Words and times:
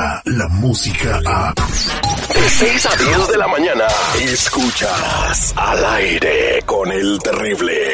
llega 0.00 0.22
la 0.24 0.48
música 0.48 1.20
a... 1.26 1.54
De 2.34 2.48
6 2.48 2.86
a 2.86 2.96
10 2.96 3.28
de 3.28 3.36
la 3.36 3.48
mañana, 3.48 3.84
escuchas 4.20 5.52
al 5.56 5.84
aire 5.84 6.62
con 6.64 6.90
el 6.90 7.18
terrible. 7.18 7.92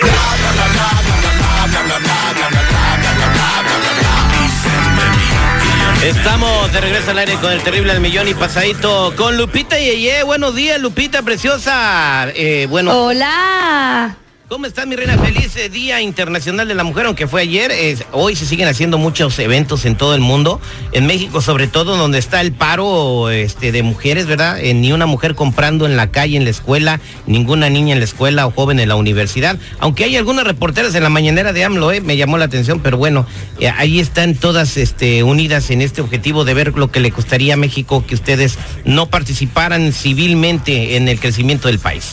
Estamos 6.05 6.73
de 6.73 6.81
regreso 6.81 7.11
al 7.11 7.19
aire 7.19 7.35
con 7.37 7.53
el 7.53 7.63
terrible 7.63 7.93
al 7.93 8.01
millón 8.01 8.29
y 8.29 8.35
pasadito 8.35 9.15
con 9.17 9.37
Lupita 9.37 9.79
Yeye. 9.79 10.23
Buenos 10.23 10.55
días, 10.55 10.79
Lupita 10.81 11.23
preciosa. 11.23 12.29
Eh, 12.35 12.67
bueno. 12.69 13.07
Hola. 13.07 14.17
¿Cómo 14.49 14.67
estás, 14.67 14.87
mi 14.87 14.95
reina? 14.95 15.19
Feliz 15.19 15.57
eh, 15.57 15.69
Día 15.69 16.01
Internacional 16.01 16.69
de 16.69 16.77
la 16.77 16.85
Mujer, 16.85 17.07
aunque 17.07 17.27
fue 17.27 17.43
ayer. 17.43 17.73
hoy 18.13 18.37
se 18.37 18.47
siguen 18.47 18.69
haciendo 18.69 18.97
muchos 18.97 19.37
eventos 19.41 19.85
en 19.85 19.97
todo 19.97 20.15
el 20.15 20.21
mundo. 20.21 20.61
En 20.93 21.05
México, 21.05 21.43
sobre 21.43 21.67
todo, 21.67 21.97
donde 21.97 22.19
está 22.19 22.41
el 22.43 22.53
paro 22.53 23.29
este, 23.29 23.73
de 23.73 23.83
mujeres, 23.83 24.27
¿verdad? 24.27 24.61
Eh, 24.61 24.73
ni 24.73 24.93
una 24.93 25.07
mujer 25.07 25.35
comprando 25.35 25.85
en 25.85 25.97
la 25.97 26.13
calle, 26.13 26.37
en 26.37 26.45
la 26.45 26.51
escuela, 26.51 27.01
ninguna 27.27 27.71
niña 27.71 27.95
en 27.95 27.99
la 27.99 28.05
escuela 28.05 28.47
o 28.47 28.53
joven 28.53 28.79
en 28.79 28.89
la 28.89 28.95
universidad. 28.95 29.59
Aunque 29.81 30.05
hay 30.05 30.17
algunas 30.17 30.47
reporteras 30.47 30.95
en 30.95 31.03
la 31.03 31.09
mañanera 31.09 31.53
de 31.53 31.65
AMLO, 31.65 31.91
eh, 31.91 32.01
me 32.01 32.17
llamó 32.17 32.39
la 32.39 32.45
atención, 32.45 32.79
pero 32.79 32.99
bueno, 32.99 33.27
eh, 33.59 33.69
ahí 33.69 33.99
están 33.99 34.37
todas 34.37 34.77
este, 34.77 35.25
unidas 35.25 35.71
en 35.71 35.83
este 35.83 36.03
objetivo 36.03 36.45
de 36.45 36.55
ver 36.55 36.79
lo 36.79 36.93
que 36.93 37.01
le 37.01 37.11
costaría 37.11 37.55
a 37.55 37.57
México 37.57 38.05
que 38.07 38.15
ustedes 38.15 38.61
no 38.85 39.09
participaran 39.11 39.93
civilmente 39.93 40.95
en 40.95 41.09
el 41.09 41.19
crecimiento 41.19 41.67
del 41.67 41.81
país. 41.81 42.13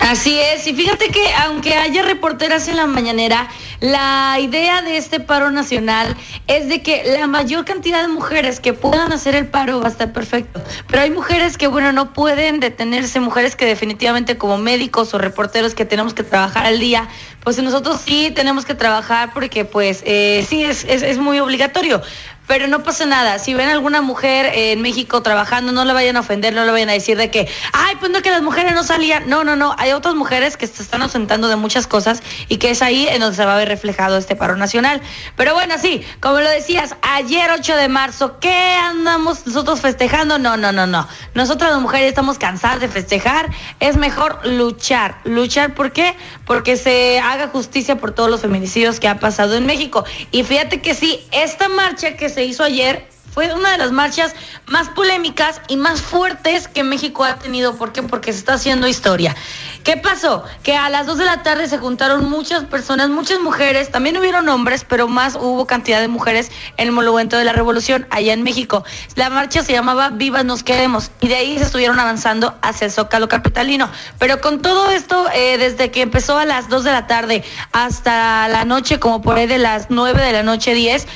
Así 0.00 0.38
es, 0.38 0.66
y 0.66 0.74
fíjate 0.74 1.08
que 1.08 1.32
aunque 1.34 1.74
haya 1.74 2.02
reporteras 2.02 2.68
en 2.68 2.76
la 2.76 2.86
mañanera, 2.86 3.48
la 3.80 4.38
idea 4.40 4.82
de 4.82 4.96
este 4.96 5.20
paro 5.20 5.50
nacional 5.50 6.16
es 6.46 6.68
de 6.68 6.82
que 6.82 7.02
la 7.18 7.26
mayor 7.26 7.64
cantidad 7.64 8.02
de 8.02 8.08
mujeres 8.08 8.60
que 8.60 8.72
puedan 8.72 9.12
hacer 9.12 9.34
el 9.34 9.46
paro 9.46 9.80
va 9.80 9.86
a 9.86 9.90
estar 9.90 10.12
perfecto. 10.12 10.62
Pero 10.86 11.02
hay 11.02 11.10
mujeres 11.10 11.58
que, 11.58 11.66
bueno, 11.66 11.92
no 11.92 12.12
pueden 12.12 12.60
detenerse, 12.60 13.20
mujeres 13.20 13.56
que 13.56 13.66
definitivamente 13.66 14.36
como 14.36 14.58
médicos 14.58 15.12
o 15.14 15.18
reporteros 15.18 15.74
que 15.74 15.84
tenemos 15.84 16.14
que 16.14 16.22
trabajar 16.22 16.66
al 16.66 16.78
día, 16.78 17.08
pues 17.46 17.62
nosotros 17.62 18.00
sí 18.04 18.32
tenemos 18.34 18.64
que 18.64 18.74
trabajar 18.74 19.32
porque 19.32 19.64
pues 19.64 20.02
eh, 20.04 20.44
sí 20.48 20.64
es, 20.64 20.82
es, 20.82 21.04
es 21.04 21.18
muy 21.18 21.38
obligatorio. 21.38 22.02
Pero 22.46 22.68
no 22.68 22.82
pasa 22.82 23.06
nada. 23.06 23.38
Si 23.38 23.54
ven 23.54 23.68
alguna 23.68 24.02
mujer 24.02 24.50
en 24.54 24.80
México 24.80 25.22
trabajando, 25.22 25.72
no 25.72 25.84
la 25.84 25.92
vayan 25.92 26.16
a 26.16 26.20
ofender, 26.20 26.54
no 26.54 26.64
le 26.64 26.70
vayan 26.70 26.90
a 26.90 26.92
decir 26.92 27.16
de 27.16 27.30
que, 27.30 27.48
ay, 27.72 27.96
pues 27.98 28.12
no 28.12 28.22
que 28.22 28.30
las 28.30 28.42
mujeres 28.42 28.74
no 28.74 28.84
salían. 28.84 29.28
No, 29.28 29.42
no, 29.42 29.56
no. 29.56 29.74
Hay 29.78 29.92
otras 29.92 30.14
mujeres 30.14 30.56
que 30.56 30.66
se 30.66 30.82
están 30.82 31.02
ausentando 31.02 31.48
de 31.48 31.56
muchas 31.56 31.86
cosas 31.86 32.22
y 32.48 32.58
que 32.58 32.70
es 32.70 32.82
ahí 32.82 33.08
en 33.08 33.20
donde 33.20 33.36
se 33.36 33.44
va 33.44 33.54
a 33.54 33.58
ver 33.58 33.68
reflejado 33.68 34.16
este 34.16 34.36
paro 34.36 34.56
nacional. 34.56 35.00
Pero 35.36 35.54
bueno, 35.54 35.74
sí, 35.80 36.04
como 36.20 36.40
lo 36.40 36.48
decías, 36.48 36.94
ayer 37.02 37.50
8 37.50 37.76
de 37.76 37.88
marzo, 37.88 38.38
¿qué 38.38 38.74
andamos 38.74 39.46
nosotros 39.46 39.80
festejando? 39.80 40.38
No, 40.38 40.56
no, 40.56 40.70
no, 40.70 40.86
no. 40.86 41.08
Nosotras 41.34 41.72
las 41.72 41.80
mujeres 41.80 42.08
estamos 42.08 42.38
cansadas 42.38 42.80
de 42.80 42.88
festejar. 42.88 43.50
Es 43.80 43.96
mejor 43.96 44.46
luchar. 44.46 45.18
¿Luchar 45.24 45.74
por 45.74 45.92
qué? 45.92 46.14
Porque 46.44 46.76
se 46.76 47.18
haga 47.36 47.48
justicia 47.48 47.96
por 47.96 48.12
todos 48.12 48.30
los 48.30 48.40
feminicidios 48.40 49.00
que 49.00 49.08
ha 49.08 49.20
pasado 49.20 49.54
en 49.54 49.66
México. 49.66 50.04
Y 50.30 50.42
fíjate 50.42 50.80
que 50.80 50.94
sí, 50.94 51.20
esta 51.30 51.68
marcha 51.68 52.16
que 52.16 52.28
se 52.28 52.44
hizo 52.44 52.64
ayer 52.64 53.06
fue 53.36 53.52
una 53.52 53.72
de 53.72 53.76
las 53.76 53.92
marchas 53.92 54.34
más 54.64 54.88
polémicas 54.88 55.60
y 55.68 55.76
más 55.76 56.00
fuertes 56.00 56.68
que 56.68 56.82
México 56.82 57.22
ha 57.22 57.38
tenido. 57.38 57.76
¿Por 57.76 57.92
qué? 57.92 58.02
Porque 58.02 58.32
se 58.32 58.38
está 58.38 58.54
haciendo 58.54 58.88
historia. 58.88 59.36
¿Qué 59.84 59.98
pasó? 59.98 60.42
Que 60.62 60.74
a 60.74 60.88
las 60.88 61.06
2 61.06 61.18
de 61.18 61.26
la 61.26 61.42
tarde 61.42 61.68
se 61.68 61.76
juntaron 61.76 62.30
muchas 62.30 62.64
personas, 62.64 63.10
muchas 63.10 63.38
mujeres, 63.40 63.90
también 63.90 64.16
hubieron 64.16 64.48
hombres, 64.48 64.86
pero 64.88 65.06
más 65.06 65.34
hubo 65.34 65.66
cantidad 65.66 66.00
de 66.00 66.08
mujeres 66.08 66.50
en 66.78 66.86
el 66.88 66.92
Monumento 66.92 67.36
de 67.36 67.44
la 67.44 67.52
Revolución 67.52 68.06
allá 68.08 68.32
en 68.32 68.42
México. 68.42 68.84
La 69.16 69.28
marcha 69.28 69.62
se 69.62 69.74
llamaba 69.74 70.08
Vivas 70.08 70.46
nos 70.46 70.62
queremos 70.62 71.10
y 71.20 71.28
de 71.28 71.36
ahí 71.36 71.58
se 71.58 71.64
estuvieron 71.64 72.00
avanzando 72.00 72.56
hacia 72.62 72.86
el 72.86 72.90
Zócalo 72.90 73.28
Capitalino. 73.28 73.90
Pero 74.18 74.40
con 74.40 74.62
todo 74.62 74.90
esto, 74.90 75.26
eh, 75.34 75.58
desde 75.58 75.90
que 75.90 76.00
empezó 76.00 76.38
a 76.38 76.46
las 76.46 76.70
2 76.70 76.84
de 76.84 76.92
la 76.92 77.06
tarde 77.06 77.44
hasta 77.72 78.48
la 78.48 78.64
noche, 78.64 78.98
como 78.98 79.20
por 79.20 79.36
ahí 79.36 79.46
de 79.46 79.58
las 79.58 79.88
9 79.90 80.22
de 80.22 80.32
la 80.32 80.42
noche 80.42 80.72
10, 80.72 81.06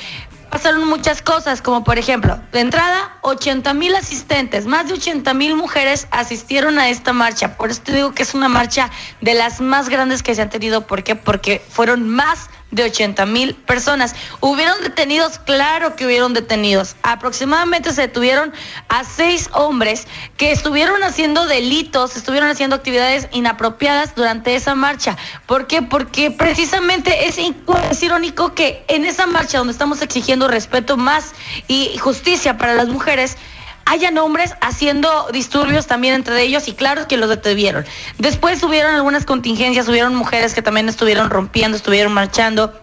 pasaron 0.51 0.87
muchas 0.87 1.21
cosas, 1.21 1.61
como 1.61 1.83
por 1.83 1.97
ejemplo, 1.97 2.39
de 2.51 2.59
entrada, 2.59 3.17
80 3.21 3.73
mil 3.73 3.95
asistentes, 3.95 4.67
más 4.67 4.87
de 4.87 4.93
80 4.93 5.33
mil 5.33 5.55
mujeres 5.55 6.07
asistieron 6.11 6.77
a 6.77 6.89
esta 6.89 7.13
marcha. 7.13 7.57
Por 7.57 7.71
eso 7.71 7.81
te 7.81 7.93
digo 7.93 8.13
que 8.13 8.23
es 8.23 8.35
una 8.35 8.49
marcha 8.49 8.91
de 9.21 9.33
las 9.33 9.61
más 9.61 9.89
grandes 9.89 10.21
que 10.21 10.35
se 10.35 10.41
han 10.41 10.49
tenido. 10.49 10.85
¿Por 10.85 11.03
qué? 11.03 11.15
Porque 11.15 11.63
fueron 11.69 12.07
más 12.07 12.49
de 12.71 12.83
80 12.83 13.25
mil 13.25 13.53
personas. 13.55 14.15
¿Hubieron 14.39 14.81
detenidos? 14.81 15.39
Claro 15.39 15.95
que 15.95 16.05
hubieron 16.05 16.33
detenidos. 16.33 16.95
Aproximadamente 17.03 17.93
se 17.93 18.01
detuvieron 18.01 18.53
a 18.89 19.03
seis 19.03 19.49
hombres 19.53 20.07
que 20.37 20.51
estuvieron 20.51 21.03
haciendo 21.03 21.45
delitos, 21.45 22.15
estuvieron 22.15 22.49
haciendo 22.49 22.75
actividades 22.75 23.27
inapropiadas 23.31 24.15
durante 24.15 24.55
esa 24.55 24.75
marcha. 24.75 25.17
¿Por 25.45 25.67
qué? 25.67 25.81
Porque 25.81 26.31
precisamente 26.31 27.27
es, 27.27 27.37
es 27.37 28.03
irónico 28.03 28.53
que 28.55 28.83
en 28.87 29.05
esa 29.05 29.27
marcha 29.27 29.59
donde 29.59 29.73
estamos 29.73 30.01
exigiendo 30.01 30.47
respeto 30.47 30.97
más 30.97 31.33
y 31.67 31.97
justicia 31.97 32.57
para 32.57 32.73
las 32.73 32.87
mujeres, 32.87 33.37
hayan 33.85 34.17
hombres 34.17 34.55
haciendo 34.61 35.27
disturbios 35.31 35.87
también 35.87 36.13
entre 36.13 36.41
ellos 36.41 36.67
y 36.67 36.73
claro 36.73 37.07
que 37.07 37.17
los 37.17 37.29
detuvieron. 37.29 37.85
Después 38.17 38.61
hubieron 38.63 38.95
algunas 38.95 39.25
contingencias, 39.25 39.87
hubieron 39.87 40.15
mujeres 40.15 40.53
que 40.53 40.61
también 40.61 40.89
estuvieron 40.89 41.29
rompiendo, 41.29 41.77
estuvieron 41.77 42.13
marchando 42.13 42.73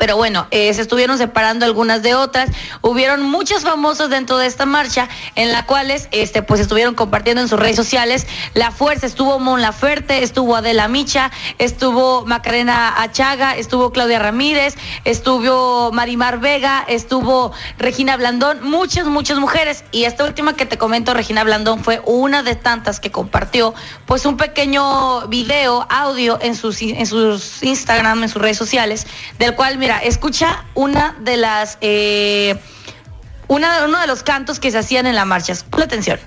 pero 0.00 0.16
bueno, 0.16 0.46
eh, 0.50 0.72
se 0.72 0.80
estuvieron 0.80 1.18
separando 1.18 1.66
algunas 1.66 2.02
de 2.02 2.14
otras. 2.14 2.48
Hubieron 2.80 3.20
muchos 3.20 3.64
famosos 3.64 4.08
dentro 4.08 4.38
de 4.38 4.46
esta 4.46 4.64
marcha, 4.64 5.10
en 5.34 5.52
la 5.52 5.66
cuales 5.66 6.08
este, 6.10 6.42
pues 6.42 6.58
estuvieron 6.58 6.94
compartiendo 6.94 7.42
en 7.42 7.48
sus 7.48 7.60
redes 7.60 7.76
sociales. 7.76 8.26
La 8.54 8.70
fuerza 8.70 9.04
estuvo 9.04 9.38
Mon 9.38 9.60
Laferte, 9.60 10.22
estuvo 10.22 10.56
Adela 10.56 10.88
Micha, 10.88 11.30
estuvo 11.58 12.24
Macarena 12.24 13.02
Achaga, 13.02 13.58
estuvo 13.58 13.92
Claudia 13.92 14.18
Ramírez, 14.18 14.74
estuvo 15.04 15.92
Marimar 15.92 16.40
Vega, 16.40 16.82
estuvo 16.88 17.52
Regina 17.76 18.16
Blandón, 18.16 18.62
muchas, 18.62 19.04
muchas 19.04 19.38
mujeres. 19.38 19.84
Y 19.92 20.04
esta 20.04 20.24
última 20.24 20.56
que 20.56 20.64
te 20.64 20.78
comento, 20.78 21.12
Regina 21.12 21.44
Blandón, 21.44 21.84
fue 21.84 22.00
una 22.06 22.42
de 22.42 22.56
tantas 22.56 23.00
que 23.00 23.10
compartió 23.10 23.74
pues 24.06 24.24
un 24.24 24.38
pequeño 24.38 25.28
video, 25.28 25.86
audio 25.90 26.38
en 26.40 26.56
sus, 26.56 26.80
en 26.80 27.04
sus 27.04 27.62
Instagram, 27.62 28.22
en 28.22 28.30
sus 28.30 28.40
redes 28.40 28.56
sociales, 28.56 29.06
del 29.38 29.54
cual, 29.54 29.76
mira, 29.76 29.89
escucha 29.98 30.64
una 30.74 31.14
de 31.20 31.36
las, 31.36 31.78
eh, 31.80 32.58
una, 33.48 33.84
uno 33.84 34.00
de 34.00 34.06
los 34.06 34.22
cantos 34.22 34.60
que 34.60 34.70
se 34.70 34.78
hacían 34.78 35.06
en 35.06 35.14
la 35.14 35.24
marcha. 35.24 35.54
Pon 35.70 35.82
atención. 35.82 36.18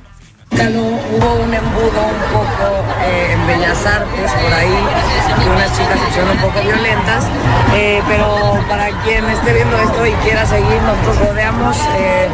Hubo 0.54 1.34
un 1.44 1.52
embudo 1.52 2.02
un 2.06 2.22
poco 2.32 2.84
eh, 3.02 3.34
en 3.34 3.48
Bellas 3.48 3.86
Artes 3.88 4.32
por 4.32 4.54
ahí, 4.54 4.70
y 4.70 5.50
unas 5.50 5.76
chicas 5.76 6.00
se 6.00 6.06
pusieron 6.06 6.30
un 6.30 6.38
poco 6.38 6.62
violentas, 6.62 7.26
eh, 7.74 8.04
pero 8.08 8.60
para 8.70 8.92
quien 9.02 9.28
esté 9.32 9.52
viendo 9.52 9.78
esto 9.80 10.06
y 10.06 10.12
quiera 10.24 10.46
seguir, 10.46 10.80
nosotros 10.84 11.28
rodeamos 11.28 11.78
eh, 11.98 12.30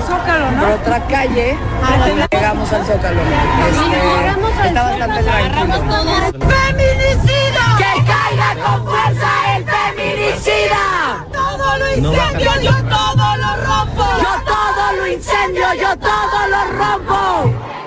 por 0.59 0.69
otra 0.69 1.00
calle, 1.07 1.57
llegamos 2.29 2.73
al 2.73 2.85
Zócalo. 2.85 3.22
Este, 3.69 4.68
está 4.68 4.84
bastante 4.84 5.23
tranquilo. 5.23 5.75
¡Feminicida! 6.50 7.63
¡Que 7.77 8.03
caiga 8.03 8.56
con 8.65 8.86
fuerza 8.86 9.56
el 9.56 9.65
feminicida! 9.65 11.28
Lo 11.79 11.95
incendio, 11.95 12.51
yo 12.61 12.71
todo 12.71 13.37
lo 13.37 13.55
rompo. 13.65 14.05
Yo 14.19 14.33
todo 14.45 14.97
lo 14.97 15.07
incendio, 15.07 15.73
yo 15.75 15.97
todo 15.97 16.47
lo 16.49 16.61
rompo. 16.77 17.78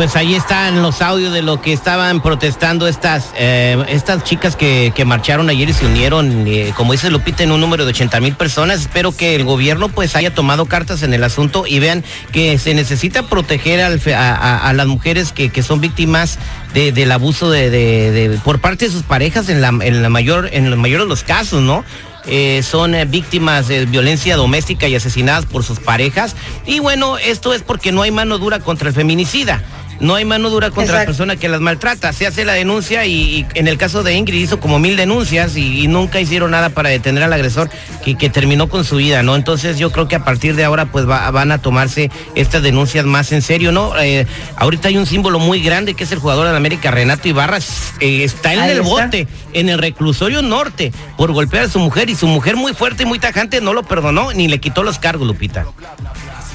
Pues 0.00 0.16
ahí 0.16 0.34
están 0.34 0.80
los 0.80 1.02
audios 1.02 1.30
de 1.30 1.42
lo 1.42 1.60
que 1.60 1.74
estaban 1.74 2.22
protestando 2.22 2.88
estas 2.88 3.34
eh, 3.36 3.76
estas 3.88 4.24
chicas 4.24 4.56
que, 4.56 4.94
que, 4.94 5.04
marcharon 5.04 5.50
ayer 5.50 5.68
y 5.68 5.74
se 5.74 5.84
unieron, 5.84 6.46
eh, 6.46 6.72
como 6.74 6.92
dice 6.92 7.10
Lupita, 7.10 7.42
en 7.42 7.52
un 7.52 7.60
número 7.60 7.84
de 7.84 7.90
80 7.90 8.18
mil 8.20 8.34
personas. 8.34 8.80
Espero 8.80 9.14
que 9.14 9.34
el 9.34 9.44
gobierno 9.44 9.90
pues 9.90 10.16
haya 10.16 10.34
tomado 10.34 10.64
cartas 10.64 11.02
en 11.02 11.12
el 11.12 11.22
asunto 11.22 11.66
y 11.66 11.80
vean 11.80 12.02
que 12.32 12.56
se 12.56 12.72
necesita 12.72 13.24
proteger 13.24 13.82
a, 13.82 14.72
las 14.72 14.86
mujeres 14.86 15.32
que, 15.32 15.50
que 15.50 15.62
son 15.62 15.82
víctimas 15.82 16.38
de, 16.72 16.92
del 16.92 17.12
abuso 17.12 17.50
de, 17.50 18.40
por 18.42 18.58
parte 18.58 18.86
de 18.86 18.92
sus 18.92 19.02
parejas 19.02 19.50
en 19.50 19.60
la, 19.60 19.68
en 19.68 20.00
la 20.00 20.08
mayor 20.08 20.48
en 20.50 20.70
los 20.70 20.78
mayores 20.78 21.04
de 21.04 21.10
los 21.10 21.24
casos, 21.24 21.60
¿no? 21.60 21.84
Eh, 22.26 22.62
son 22.62 22.96
víctimas 23.08 23.68
de 23.68 23.84
violencia 23.84 24.36
doméstica 24.36 24.88
y 24.88 24.94
asesinadas 24.94 25.44
por 25.44 25.62
sus 25.62 25.78
parejas. 25.78 26.36
Y 26.64 26.78
bueno, 26.78 27.18
esto 27.18 27.52
es 27.52 27.60
porque 27.60 27.92
no 27.92 28.00
hay 28.00 28.12
mano 28.12 28.38
dura 28.38 28.60
contra 28.60 28.88
el 28.88 28.94
feminicida. 28.94 29.62
No 30.00 30.14
hay 30.14 30.24
mano 30.24 30.50
dura 30.50 30.70
contra 30.70 31.00
la 31.00 31.04
persona 31.04 31.36
que 31.36 31.48
las 31.48 31.60
maltrata. 31.60 32.12
Se 32.12 32.26
hace 32.26 32.44
la 32.44 32.54
denuncia 32.54 33.04
y, 33.06 33.46
en 33.54 33.68
el 33.68 33.78
caso 33.78 34.02
de 34.02 34.14
Ingrid 34.14 34.40
hizo 34.40 34.58
como 34.58 34.78
mil 34.78 34.96
denuncias 34.96 35.56
y, 35.56 35.88
nunca 35.88 36.20
hicieron 36.20 36.52
nada 36.52 36.70
para 36.70 36.88
detener 36.88 37.22
al 37.22 37.32
agresor 37.32 37.68
que, 38.04 38.16
que, 38.16 38.30
terminó 38.30 38.68
con 38.68 38.84
su 38.84 38.96
vida, 38.96 39.22
¿no? 39.22 39.34
Entonces 39.34 39.78
yo 39.78 39.90
creo 39.90 40.08
que 40.08 40.14
a 40.14 40.24
partir 40.24 40.54
de 40.54 40.64
ahora 40.64 40.86
pues 40.86 41.04
van 41.04 41.52
a 41.52 41.58
tomarse 41.58 42.10
estas 42.34 42.62
denuncias 42.62 43.04
más 43.04 43.32
en 43.32 43.42
serio, 43.42 43.72
¿no? 43.72 43.98
Eh, 43.98 44.26
ahorita 44.56 44.88
hay 44.88 44.96
un 44.96 45.06
símbolo 45.06 45.38
muy 45.38 45.60
grande 45.60 45.94
que 45.94 46.04
es 46.04 46.12
el 46.12 46.18
jugador 46.18 46.48
de 46.48 46.56
América, 46.56 46.90
Renato 46.90 47.28
Ibarra, 47.28 47.58
eh, 48.00 48.24
está 48.24 48.54
en 48.54 48.64
el 48.64 48.82
bote, 48.82 49.26
en 49.52 49.68
el 49.68 49.78
reclusorio 49.78 50.42
norte, 50.42 50.92
por 51.16 51.32
golpear 51.32 51.64
a 51.64 51.68
su 51.68 51.78
mujer 51.78 52.08
y 52.08 52.14
su 52.14 52.26
mujer 52.26 52.56
muy 52.56 52.72
fuerte 52.72 53.02
y 53.02 53.06
muy 53.06 53.18
tajante 53.18 53.60
no 53.60 53.72
lo 53.72 53.82
perdonó 53.82 54.32
ni 54.32 54.48
le 54.48 54.60
quitó 54.60 54.82
los 54.82 54.98
cargos, 54.98 55.26
Lupita. 55.26 55.66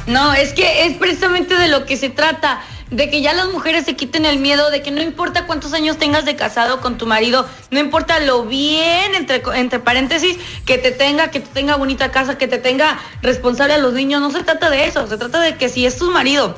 No, 0.07 0.33
es 0.33 0.53
que 0.53 0.85
es 0.85 0.97
precisamente 0.97 1.55
de 1.55 1.67
lo 1.67 1.85
que 1.85 1.97
se 1.97 2.09
trata 2.09 2.61
de 2.95 3.09
que 3.09 3.21
ya 3.21 3.33
las 3.33 3.47
mujeres 3.49 3.85
se 3.85 3.95
quiten 3.95 4.25
el 4.25 4.39
miedo, 4.39 4.71
de 4.71 4.81
que 4.81 4.89
no 4.89 5.01
importa 5.01 5.45
cuántos 5.45 5.73
años 5.73 5.97
tengas 5.97 6.23
de 6.23 6.35
casado 6.37 6.79
con 6.79 6.97
tu 6.97 7.05
marido, 7.05 7.45
no 7.69 7.79
importa 7.79 8.19
lo 8.21 8.45
bien, 8.45 9.15
entre, 9.15 9.43
entre 9.55 9.79
paréntesis, 9.79 10.37
que 10.65 10.77
te 10.77 10.91
tenga, 10.91 11.29
que 11.29 11.41
te 11.41 11.47
tenga 11.47 11.75
bonita 11.75 12.11
casa, 12.11 12.37
que 12.37 12.47
te 12.47 12.57
tenga 12.57 12.97
responsable 13.21 13.73
a 13.73 13.77
los 13.77 13.93
niños, 13.93 14.21
no 14.21 14.31
se 14.31 14.43
trata 14.43 14.69
de 14.69 14.85
eso, 14.85 15.07
se 15.07 15.17
trata 15.17 15.41
de 15.41 15.57
que 15.57 15.67
si 15.67 15.85
es 15.85 15.97
tu 15.97 16.09
marido 16.11 16.55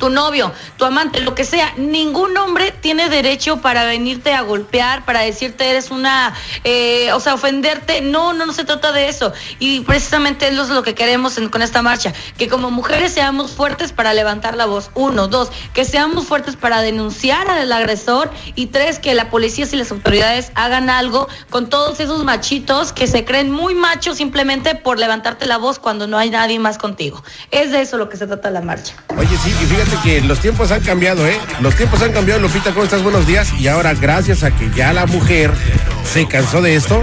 tu 0.00 0.10
novio, 0.10 0.52
tu 0.76 0.84
amante, 0.84 1.20
lo 1.20 1.36
que 1.36 1.44
sea, 1.44 1.72
ningún 1.76 2.36
hombre 2.36 2.72
tiene 2.72 3.08
derecho 3.08 3.58
para 3.58 3.84
venirte 3.84 4.32
a 4.32 4.40
golpear, 4.40 5.04
para 5.04 5.20
decirte 5.20 5.70
eres 5.70 5.92
una, 5.92 6.34
eh, 6.64 7.12
o 7.12 7.20
sea, 7.20 7.34
ofenderte. 7.34 8.00
No, 8.00 8.32
no, 8.32 8.46
no 8.46 8.52
se 8.52 8.64
trata 8.64 8.90
de 8.90 9.08
eso. 9.08 9.32
Y 9.60 9.80
precisamente 9.80 10.48
eso 10.48 10.62
es 10.62 10.70
lo 10.70 10.82
que 10.82 10.96
queremos 10.96 11.38
con 11.52 11.62
esta 11.62 11.82
marcha, 11.82 12.12
que 12.36 12.48
como 12.48 12.72
mujeres 12.72 13.12
seamos 13.12 13.52
fuertes 13.52 13.92
para 13.92 14.14
levantar 14.14 14.56
la 14.56 14.66
voz. 14.66 14.90
Uno, 14.94 15.28
dos, 15.28 15.50
que 15.74 15.84
seamos 15.84 16.26
fuertes 16.26 16.56
para 16.56 16.80
denunciar 16.80 17.48
al 17.48 17.70
agresor. 17.70 18.30
Y 18.56 18.66
tres, 18.66 18.98
que 18.98 19.14
la 19.14 19.30
policía 19.30 19.60
y 19.70 19.76
las 19.76 19.90
autoridades 19.90 20.52
hagan 20.54 20.88
algo 20.88 21.28
con 21.50 21.68
todos 21.68 22.00
esos 22.00 22.24
machitos 22.24 22.92
que 22.92 23.06
se 23.06 23.24
creen 23.24 23.50
muy 23.50 23.74
machos 23.74 24.16
simplemente 24.16 24.74
por 24.74 24.98
levantarte 24.98 25.46
la 25.46 25.58
voz 25.58 25.78
cuando 25.78 26.06
no 26.06 26.16
hay 26.16 26.30
nadie 26.30 26.58
más 26.58 26.78
contigo. 26.78 27.22
Es 27.50 27.70
de 27.72 27.82
eso 27.82 27.98
lo 27.98 28.08
que 28.08 28.16
se 28.16 28.26
trata 28.26 28.50
la 28.50 28.62
marcha. 28.62 28.94
Oye, 29.16 29.36
sí, 29.42 29.50
y 29.50 29.66
fíjate 29.66 29.89
que 30.02 30.20
los 30.20 30.40
tiempos 30.40 30.70
han 30.70 30.82
cambiado, 30.82 31.26
¿eh? 31.26 31.38
Los 31.60 31.74
tiempos 31.74 32.02
han 32.02 32.12
cambiado, 32.12 32.40
Lupita, 32.40 32.72
¿cómo 32.72 32.84
estás? 32.84 33.02
Buenos 33.02 33.26
días. 33.26 33.52
Y 33.58 33.68
ahora, 33.68 33.94
gracias 33.94 34.42
a 34.42 34.50
que 34.50 34.70
ya 34.70 34.92
la 34.92 35.06
mujer 35.06 35.52
se 36.12 36.26
cansó 36.26 36.62
de 36.62 36.74
esto, 36.74 37.02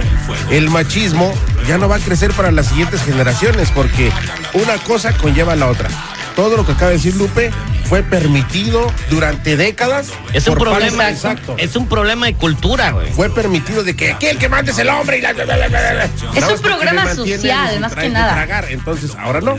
el 0.50 0.70
machismo 0.70 1.32
ya 1.66 1.78
no 1.78 1.88
va 1.88 1.96
a 1.96 2.00
crecer 2.00 2.32
para 2.32 2.50
las 2.50 2.68
siguientes 2.68 3.02
generaciones, 3.02 3.70
porque 3.70 4.10
una 4.54 4.76
cosa 4.84 5.16
conlleva 5.16 5.56
la 5.56 5.68
otra. 5.68 5.88
Todo 6.36 6.56
lo 6.56 6.64
que 6.64 6.72
acaba 6.72 6.90
de 6.90 6.96
decir 6.96 7.16
Lupe 7.16 7.50
fue 7.88 8.02
permitido 8.02 8.92
durante 9.08 9.56
décadas. 9.56 10.08
Es 10.34 10.46
un 10.46 10.56
problema, 10.56 11.08
exacto. 11.08 11.56
Es 11.58 11.74
un 11.74 11.88
problema 11.88 12.26
de 12.26 12.34
cultura, 12.34 12.90
güey. 12.90 13.10
Fue 13.12 13.30
permitido 13.30 13.82
de 13.82 13.96
que 13.96 14.12
aquel 14.12 14.36
que 14.36 14.48
mande 14.48 14.72
es 14.72 14.78
el 14.78 14.90
hombre 14.90 15.18
y 15.18 15.20
la, 15.22 15.30
Es 15.30 16.44
un 16.44 16.60
programa 16.60 17.14
social, 17.14 17.80
más 17.80 17.94
que 17.94 18.10
nada. 18.10 18.46
Entonces, 18.68 19.12
ahora 19.18 19.40
no. 19.40 19.56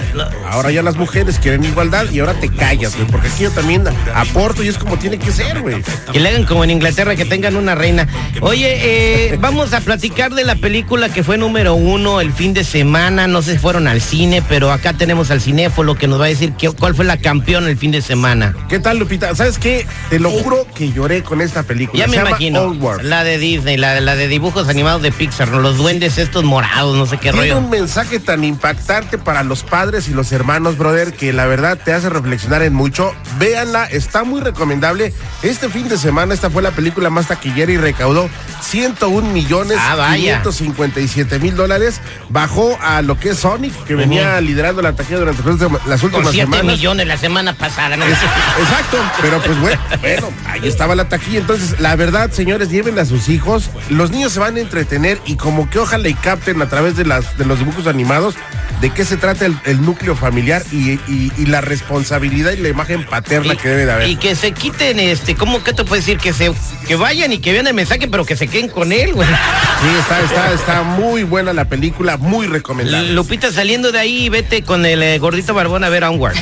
Ahora 0.49 0.69
ya 0.71 0.83
las 0.83 0.95
mujeres 0.95 1.39
quieren 1.39 1.63
igualdad 1.63 2.09
y 2.11 2.19
ahora 2.19 2.33
te 2.33 2.49
callas, 2.49 2.95
güey, 2.95 3.07
porque 3.07 3.27
aquí 3.29 3.43
yo 3.43 3.51
también 3.51 3.83
aporto 4.13 4.63
y 4.63 4.67
es 4.67 4.77
como 4.77 4.97
tiene 4.97 5.17
que 5.17 5.31
ser, 5.31 5.61
güey. 5.61 5.81
Que 6.11 6.19
le 6.19 6.29
hagan 6.29 6.45
como 6.45 6.63
en 6.63 6.71
Inglaterra, 6.71 7.15
que 7.15 7.25
tengan 7.25 7.55
una 7.55 7.73
reina. 7.73 8.07
Oye, 8.41 9.31
eh, 9.31 9.37
vamos 9.39 9.73
a 9.73 9.81
platicar 9.81 10.33
de 10.33 10.43
la 10.43 10.55
película 10.55 11.09
que 11.09 11.23
fue 11.23 11.37
número 11.37 11.73
uno 11.73 12.21
el 12.21 12.31
fin 12.31 12.53
de 12.53 12.63
semana. 12.63 13.27
No 13.27 13.41
sé 13.41 13.53
si 13.53 13.57
fueron 13.57 13.87
al 13.87 14.01
cine, 14.01 14.43
pero 14.47 14.71
acá 14.71 14.93
tenemos 14.93 15.31
al 15.31 15.41
cinéfilo 15.41 15.95
que 15.95 16.07
nos 16.07 16.21
va 16.21 16.25
a 16.25 16.29
decir 16.29 16.53
cuál 16.77 16.93
fue 16.93 17.05
la 17.05 17.17
campeona 17.17 17.67
el 17.67 17.77
fin 17.77 17.91
de 17.91 18.01
semana. 18.01 18.18
¿Qué 18.67 18.79
tal, 18.79 18.97
Lupita? 18.97 19.33
¿Sabes 19.35 19.57
qué? 19.57 19.85
Te 20.09 20.19
lo 20.19 20.29
juro 20.29 20.67
que 20.75 20.91
lloré 20.91 21.23
con 21.23 21.41
esta 21.41 21.63
película. 21.63 22.05
Ya 22.05 22.07
me 22.07 22.17
imagino. 22.17 22.75
La 23.01 23.23
de 23.23 23.37
Disney, 23.37 23.77
la, 23.77 23.99
la, 24.01 24.15
de 24.15 24.27
dibujos 24.27 24.67
animados 24.67 25.01
de 25.01 25.11
Pixar, 25.11 25.49
los 25.49 25.77
duendes 25.77 26.17
estos 26.17 26.43
morados, 26.43 26.97
no 26.97 27.05
sé 27.05 27.17
qué 27.17 27.31
rollo. 27.31 27.43
Tiene 27.43 27.59
un 27.59 27.69
mensaje 27.69 28.19
tan 28.19 28.43
impactante 28.43 29.17
para 29.17 29.43
los 29.43 29.63
padres 29.63 30.07
y 30.07 30.13
los 30.13 30.31
hermanos, 30.31 30.77
brother, 30.77 31.13
que 31.13 31.33
la 31.33 31.45
verdad 31.45 31.77
te 31.83 31.93
hace 31.93 32.09
reflexionar 32.09 32.61
en 32.61 32.73
mucho. 32.73 33.13
Véanla, 33.37 33.85
está 33.85 34.23
muy 34.23 34.41
recomendable. 34.41 35.13
Este 35.43 35.69
fin 35.69 35.87
de 35.87 35.97
semana 35.97 36.33
esta 36.33 36.49
fue 36.49 36.61
la 36.61 36.71
película 36.71 37.09
más 37.09 37.27
taquillera 37.27 37.71
y 37.71 37.77
recaudó 37.77 38.29
101 38.61 39.29
millones 39.31 39.77
ah, 39.79 40.13
557 40.15 41.39
mil 41.39 41.55
dólares. 41.55 42.01
Bajó 42.29 42.77
a 42.81 43.01
lo 43.01 43.19
que 43.19 43.29
es 43.29 43.39
Sonic, 43.39 43.73
que 43.85 43.95
venía 43.95 44.39
liderando 44.41 44.81
la 44.81 44.93
taquilla 44.93 45.19
durante 45.19 45.43
las 45.87 46.03
últimas 46.03 46.31
semanas. 46.31 46.65
millones 46.65 47.07
la 47.07 47.17
semana 47.17 47.53
pasada. 47.53 47.97
Exacto, 48.07 48.97
pero 49.21 49.41
pues 49.41 49.59
bueno, 49.59 49.81
bueno, 50.01 50.29
ahí 50.47 50.67
estaba 50.67 50.95
la 50.95 51.09
taquilla. 51.09 51.39
Entonces, 51.39 51.79
la 51.79 51.95
verdad, 51.95 52.31
señores, 52.31 52.69
lleven 52.69 52.97
a 52.99 53.05
sus 53.05 53.29
hijos. 53.29 53.69
Los 53.89 54.11
niños 54.11 54.33
se 54.33 54.39
van 54.39 54.57
a 54.57 54.59
entretener 54.59 55.19
y 55.25 55.35
como 55.35 55.69
que 55.69 55.79
ojalá 55.79 56.07
y 56.07 56.13
capten 56.13 56.61
a 56.61 56.69
través 56.69 56.95
de, 56.95 57.05
las, 57.05 57.37
de 57.37 57.45
los 57.45 57.59
dibujos 57.59 57.87
animados 57.87 58.35
de 58.81 58.89
qué 58.91 59.03
se 59.03 59.17
trata 59.17 59.45
el, 59.45 59.81
núcleo 59.81 60.15
familiar 60.15 60.63
y, 60.71 60.99
la 61.45 61.61
responsabilidad 61.61 62.51
y 62.51 62.57
la 62.57 62.69
imagen 62.69 63.05
paterna 63.05 63.55
que 63.55 63.67
debe 63.67 63.85
de 63.85 63.91
haber. 63.91 64.07
Y 64.07 64.15
que 64.15 64.35
se 64.35 64.51
quiten, 64.51 64.99
este, 64.99 65.35
¿cómo 65.35 65.63
que 65.63 65.73
te 65.73 65.83
puedes 65.83 66.05
decir? 66.05 66.19
Que 66.19 66.33
se 66.33 66.53
que 66.87 66.95
vayan 66.95 67.33
y 67.33 67.39
que 67.39 67.51
vean 67.51 67.67
el 67.67 67.73
mensaje, 67.73 68.07
pero 68.07 68.25
que 68.25 68.35
se 68.35 68.47
queden 68.47 68.69
con 68.69 68.91
él, 68.91 69.13
güey. 69.13 69.27
Sí, 69.27 69.87
está, 69.99 70.21
está, 70.21 70.53
está 70.53 70.83
muy 70.83 71.23
buena 71.23 71.53
la 71.53 71.65
película, 71.65 72.17
muy 72.17 72.47
recomendable. 72.47 73.13
Lupita, 73.13 73.51
saliendo 73.51 73.91
de 73.91 73.99
ahí, 73.99 74.29
vete 74.29 74.63
con 74.63 74.85
el 74.85 75.01
eh, 75.03 75.19
gordito 75.19 75.53
barbón 75.53 75.83
a 75.83 75.89
ver 75.89 76.03
Onward. 76.03 76.35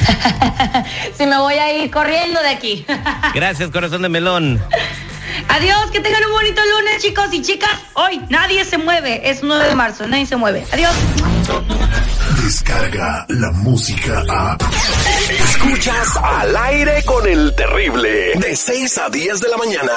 si 1.17 1.25
me 1.25 1.37
voy 1.47 1.55
a 1.55 1.71
ir 1.71 1.89
corriendo 1.89 2.41
de 2.41 2.49
aquí. 2.49 2.85
Gracias, 3.33 3.71
corazón 3.71 4.01
de 4.01 4.09
melón. 4.09 4.61
Adiós, 5.47 5.91
que 5.93 6.01
tengan 6.01 6.21
un 6.25 6.31
bonito 6.33 6.61
lunes, 6.75 7.01
chicos 7.01 7.27
y 7.31 7.41
chicas. 7.41 7.71
Hoy 7.93 8.21
nadie 8.27 8.65
se 8.65 8.77
mueve, 8.77 9.29
es 9.29 9.43
9 9.43 9.69
de 9.69 9.75
marzo, 9.75 10.05
nadie 10.07 10.25
se 10.25 10.35
mueve. 10.35 10.65
Adiós. 10.73 10.93
Descarga 12.43 13.25
la 13.29 13.51
música 13.51 14.23
a. 14.29 14.57
Escuchas 15.29 16.17
al 16.21 16.57
aire 16.57 17.03
con 17.05 17.25
el 17.25 17.55
terrible. 17.55 18.33
De 18.35 18.53
6 18.53 18.97
a 18.97 19.09
10 19.09 19.39
de 19.39 19.47
la 19.47 19.57
mañana. 19.57 19.93